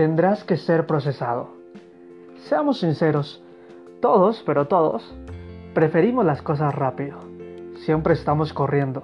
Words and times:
tendrás 0.00 0.44
que 0.44 0.56
ser 0.56 0.86
procesado. 0.86 1.50
Seamos 2.48 2.80
sinceros, 2.80 3.44
todos, 4.00 4.42
pero 4.46 4.66
todos, 4.66 5.14
preferimos 5.74 6.24
las 6.24 6.40
cosas 6.40 6.74
rápido. 6.74 7.18
Siempre 7.84 8.14
estamos 8.14 8.54
corriendo. 8.54 9.02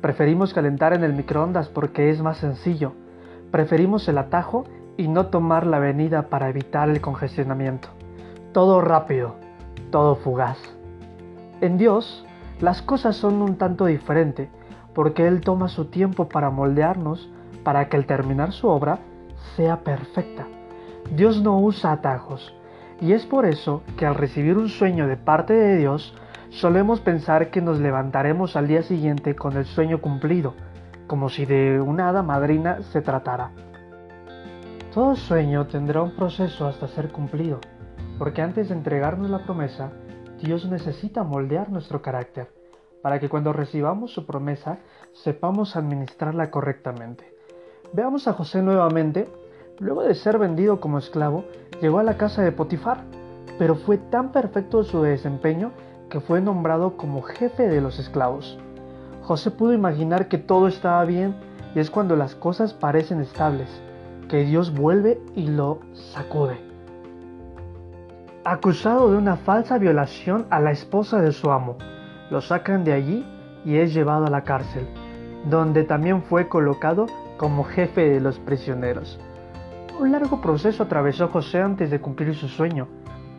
Preferimos 0.00 0.54
calentar 0.54 0.92
en 0.92 1.02
el 1.02 1.12
microondas 1.12 1.68
porque 1.68 2.10
es 2.10 2.22
más 2.22 2.36
sencillo. 2.36 2.92
Preferimos 3.50 4.06
el 4.06 4.16
atajo 4.16 4.62
y 4.96 5.08
no 5.08 5.26
tomar 5.26 5.66
la 5.66 5.78
avenida 5.78 6.28
para 6.28 6.48
evitar 6.48 6.88
el 6.88 7.00
congestionamiento. 7.00 7.88
Todo 8.52 8.80
rápido, 8.80 9.34
todo 9.90 10.14
fugaz. 10.14 10.58
En 11.60 11.78
Dios, 11.78 12.24
las 12.60 12.80
cosas 12.80 13.16
son 13.16 13.42
un 13.42 13.56
tanto 13.56 13.86
diferente 13.86 14.50
porque 14.94 15.26
Él 15.26 15.40
toma 15.40 15.66
su 15.66 15.86
tiempo 15.86 16.28
para 16.28 16.50
moldearnos 16.50 17.28
para 17.64 17.88
que 17.88 17.96
al 17.96 18.06
terminar 18.06 18.52
su 18.52 18.68
obra 18.68 19.00
sea 19.56 19.84
perfecta. 19.84 20.46
Dios 21.10 21.42
no 21.42 21.58
usa 21.58 21.92
atajos, 21.92 22.54
y 23.00 23.12
es 23.12 23.24
por 23.26 23.46
eso 23.46 23.82
que 23.96 24.06
al 24.06 24.14
recibir 24.14 24.58
un 24.58 24.68
sueño 24.68 25.06
de 25.06 25.16
parte 25.16 25.54
de 25.54 25.76
Dios, 25.76 26.14
solemos 26.50 27.00
pensar 27.00 27.50
que 27.50 27.60
nos 27.60 27.78
levantaremos 27.78 28.56
al 28.56 28.68
día 28.68 28.82
siguiente 28.82 29.34
con 29.36 29.56
el 29.56 29.64
sueño 29.64 30.00
cumplido, 30.00 30.54
como 31.06 31.28
si 31.28 31.46
de 31.46 31.80
una 31.80 32.08
hada 32.08 32.22
madrina 32.22 32.82
se 32.82 33.00
tratara. 33.00 33.52
Todo 34.92 35.16
sueño 35.16 35.66
tendrá 35.66 36.02
un 36.02 36.16
proceso 36.16 36.66
hasta 36.66 36.88
ser 36.88 37.10
cumplido, 37.10 37.60
porque 38.18 38.42
antes 38.42 38.68
de 38.68 38.74
entregarnos 38.74 39.30
la 39.30 39.44
promesa, 39.44 39.92
Dios 40.42 40.66
necesita 40.66 41.22
moldear 41.22 41.70
nuestro 41.70 42.02
carácter, 42.02 42.52
para 43.02 43.20
que 43.20 43.28
cuando 43.28 43.52
recibamos 43.52 44.12
su 44.12 44.26
promesa 44.26 44.78
sepamos 45.12 45.76
administrarla 45.76 46.50
correctamente. 46.50 47.37
Veamos 47.92 48.28
a 48.28 48.32
José 48.32 48.62
nuevamente 48.62 49.28
Luego 49.80 50.02
de 50.02 50.14
ser 50.16 50.38
vendido 50.38 50.80
como 50.80 50.98
esclavo, 50.98 51.44
llegó 51.80 52.00
a 52.00 52.02
la 52.02 52.16
casa 52.16 52.42
de 52.42 52.50
Potifar, 52.50 53.04
pero 53.58 53.76
fue 53.76 53.96
tan 53.96 54.32
perfecto 54.32 54.82
su 54.82 55.02
desempeño 55.02 55.70
que 56.10 56.18
fue 56.18 56.40
nombrado 56.40 56.96
como 56.96 57.22
jefe 57.22 57.68
de 57.68 57.80
los 57.80 58.00
esclavos. 58.00 58.58
José 59.22 59.52
pudo 59.52 59.72
imaginar 59.72 60.26
que 60.26 60.38
todo 60.38 60.66
estaba 60.66 61.04
bien 61.04 61.36
y 61.76 61.78
es 61.78 61.90
cuando 61.90 62.16
las 62.16 62.34
cosas 62.34 62.74
parecen 62.74 63.20
estables, 63.20 63.68
que 64.28 64.44
Dios 64.44 64.74
vuelve 64.74 65.20
y 65.36 65.46
lo 65.46 65.78
sacude. 65.92 66.58
Acusado 68.42 69.12
de 69.12 69.16
una 69.16 69.36
falsa 69.36 69.78
violación 69.78 70.46
a 70.50 70.58
la 70.58 70.72
esposa 70.72 71.20
de 71.20 71.30
su 71.30 71.52
amo, 71.52 71.76
lo 72.30 72.40
sacan 72.40 72.82
de 72.82 72.94
allí 72.94 73.24
y 73.64 73.76
es 73.76 73.94
llevado 73.94 74.26
a 74.26 74.30
la 74.30 74.42
cárcel, 74.42 74.88
donde 75.48 75.84
también 75.84 76.22
fue 76.22 76.48
colocado 76.48 77.06
como 77.38 77.64
jefe 77.64 78.10
de 78.10 78.20
los 78.20 78.38
prisioneros. 78.38 79.18
Un 79.98 80.12
largo 80.12 80.40
proceso 80.40 80.82
atravesó 80.82 81.28
José 81.28 81.62
antes 81.62 81.90
de 81.90 82.00
cumplir 82.00 82.34
su 82.34 82.48
sueño, 82.48 82.86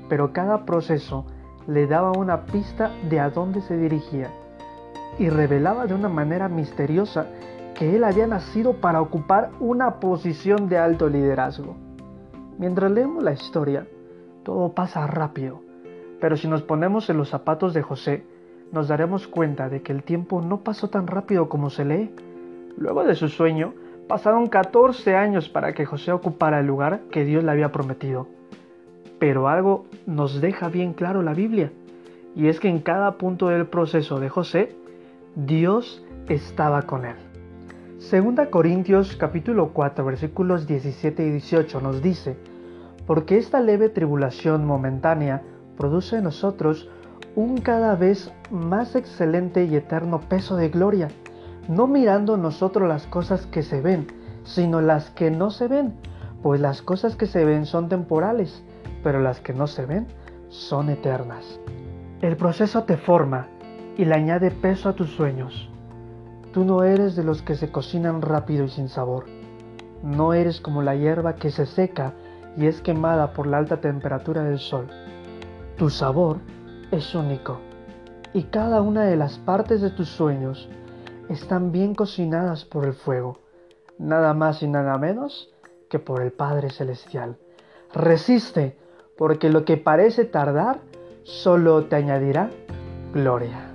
pero 0.10 0.34
cada 0.34 0.66
proceso 0.66 1.26
le 1.68 1.86
daba 1.86 2.12
una 2.12 2.46
pista 2.46 2.92
de 3.10 3.20
a 3.20 3.30
dónde 3.30 3.62
se 3.62 3.78
dirigía 3.78 4.32
y 5.20 5.30
revelaba 5.30 5.86
de 5.86 5.94
una 5.94 6.10
manera 6.10 6.50
misteriosa 6.50 7.28
que 7.76 7.96
él 7.96 8.04
había 8.04 8.26
nacido 8.26 8.74
para 8.74 9.02
ocupar 9.02 9.52
una 9.60 10.00
posición 10.00 10.68
de 10.68 10.78
alto 10.78 11.08
liderazgo. 11.08 11.76
Mientras 12.58 12.92
leemos 12.92 13.24
la 13.24 13.34
historia, 13.34 13.88
todo 14.44 14.74
pasa 14.74 15.08
rápido, 15.08 15.62
pero 16.20 16.36
si 16.36 16.48
nos 16.48 16.62
ponemos 16.62 17.10
en 17.10 17.18
los 17.18 17.30
zapatos 17.30 17.74
de 17.74 17.82
José, 17.82 18.26
nos 18.72 18.88
daremos 18.88 19.28
cuenta 19.28 19.70
de 19.70 19.82
que 19.82 19.92
el 19.92 20.04
tiempo 20.04 20.42
no 20.42 20.62
pasó 20.62 20.90
tan 20.90 21.08
rápido 21.08 21.50
como 21.50 21.70
se 21.70 21.86
lee. 21.86 22.14
Luego 22.78 23.04
de 23.04 23.16
su 23.16 23.30
sueño, 23.30 23.74
Pasaron 24.10 24.48
14 24.48 25.16
años 25.16 25.50
para 25.50 25.74
que 25.74 25.86
José 25.86 26.12
ocupara 26.12 26.62
el 26.62 26.66
lugar 26.66 27.02
que 27.12 27.26
Dios 27.26 27.44
le 27.44 27.52
había 27.52 27.72
prometido. 27.72 28.26
Pero 29.20 29.48
algo 29.48 29.86
nos 30.08 30.42
deja 30.42 30.68
bien 30.68 30.94
claro 30.94 31.22
la 31.22 31.36
Biblia, 31.36 31.72
y 32.36 32.48
es 32.48 32.60
que 32.60 32.70
en 32.70 32.80
cada 32.80 33.20
punto 33.20 33.50
del 33.50 33.68
proceso 33.68 34.20
de 34.20 34.28
José, 34.28 34.76
Dios 35.36 36.04
estaba 36.28 36.82
con 36.88 37.06
él. 37.06 37.18
Segunda 38.00 38.50
Corintios 38.50 39.16
capítulo 39.16 39.74
4 39.74 40.04
versículos 40.04 40.66
17 40.66 41.28
y 41.28 41.30
18 41.30 41.80
nos 41.80 42.02
dice, 42.02 42.36
porque 43.06 43.38
esta 43.38 43.60
leve 43.60 43.90
tribulación 43.90 44.66
momentánea 44.66 45.44
produce 45.78 46.18
en 46.18 46.24
nosotros 46.24 46.90
un 47.36 47.62
cada 47.62 47.94
vez 47.96 48.34
más 48.50 48.96
excelente 48.96 49.66
y 49.66 49.76
eterno 49.76 50.20
peso 50.20 50.56
de 50.56 50.70
gloria 50.70 51.10
no 51.70 51.86
mirando 51.86 52.36
nosotros 52.36 52.90
las 52.90 53.06
cosas 53.06 53.46
que 53.46 53.62
se 53.62 53.80
ven, 53.80 54.08
sino 54.44 54.82
las 54.82 55.12
que 55.12 55.30
no 55.30 55.52
se 55.52 55.68
ven, 55.68 55.94
pues 56.42 56.60
las 56.60 56.82
cosas 56.82 57.16
que 57.16 57.28
se 57.28 57.46
ven 57.46 57.68
son 57.68 57.90
temporales, 57.90 58.64
pero 59.04 59.22
las 59.22 59.40
que 59.40 59.54
no 59.54 59.68
se 59.68 59.86
ven 59.86 60.08
son 60.50 60.90
eternas. 60.90 61.60
El 62.22 62.38
proceso 62.38 62.86
te 62.86 62.98
forma 62.98 63.48
y 63.98 64.06
le 64.06 64.16
añade 64.16 64.50
peso 64.50 64.90
a 64.90 64.94
tus 64.94 65.12
sueños. 65.12 65.70
Tú 66.54 66.66
no 66.66 66.84
eres 66.84 67.16
de 67.16 67.24
los 67.24 67.44
que 67.44 67.54
se 67.54 67.72
cocinan 67.72 68.24
rápido 68.24 68.66
y 68.66 68.70
sin 68.70 68.90
sabor. 68.90 69.28
No 70.02 70.34
eres 70.34 70.60
como 70.62 70.82
la 70.82 70.96
hierba 70.96 71.36
que 71.36 71.52
se 71.52 71.68
seca 71.68 72.14
y 72.58 72.66
es 72.66 72.82
quemada 72.82 73.34
por 73.34 73.46
la 73.46 73.60
alta 73.60 73.80
temperatura 73.80 74.44
del 74.44 74.58
sol. 74.58 74.88
Tu 75.78 75.92
sabor 75.92 76.38
es 76.90 77.14
único 77.14 77.60
y 78.34 78.44
cada 78.44 78.82
una 78.82 79.04
de 79.04 79.16
las 79.16 79.38
partes 79.38 79.82
de 79.82 79.92
tus 79.92 80.10
sueños 80.10 80.68
están 81.30 81.72
bien 81.72 81.96
cocinadas 81.96 82.66
por 82.66 82.86
el 82.86 82.94
fuego, 82.94 83.40
nada 83.98 84.34
más 84.34 84.62
y 84.64 84.68
nada 84.68 84.98
menos 84.98 85.54
que 85.90 86.00
por 86.00 86.22
el 86.22 86.32
Padre 86.32 86.72
Celestial. 86.72 87.38
Resiste, 87.94 88.78
porque 89.18 89.50
lo 89.50 89.64
que 89.64 89.78
parece 89.78 90.26
tardar 90.26 90.80
solo 91.24 91.86
te 91.86 91.96
añadirá 91.96 92.50
gloria. 93.14 93.69